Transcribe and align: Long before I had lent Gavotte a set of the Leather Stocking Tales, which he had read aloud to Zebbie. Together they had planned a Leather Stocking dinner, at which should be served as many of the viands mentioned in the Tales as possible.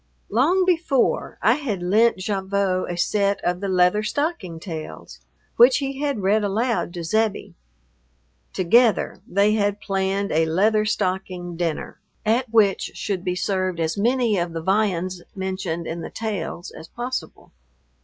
Long 0.31 0.65
before 0.65 1.37
I 1.43 1.53
had 1.53 1.83
lent 1.83 2.17
Gavotte 2.25 2.89
a 2.91 2.97
set 2.97 3.39
of 3.43 3.59
the 3.61 3.67
Leather 3.67 4.01
Stocking 4.01 4.59
Tales, 4.59 5.19
which 5.57 5.77
he 5.77 5.99
had 5.99 6.21
read 6.23 6.43
aloud 6.43 6.91
to 6.95 7.03
Zebbie. 7.03 7.53
Together 8.51 9.21
they 9.27 9.51
had 9.53 9.79
planned 9.79 10.31
a 10.31 10.47
Leather 10.47 10.85
Stocking 10.85 11.55
dinner, 11.55 11.99
at 12.25 12.49
which 12.51 12.93
should 12.95 13.23
be 13.23 13.35
served 13.35 13.79
as 13.79 13.95
many 13.95 14.39
of 14.39 14.53
the 14.53 14.61
viands 14.63 15.21
mentioned 15.35 15.85
in 15.85 16.01
the 16.01 16.09
Tales 16.09 16.71
as 16.71 16.87
possible. 16.87 17.51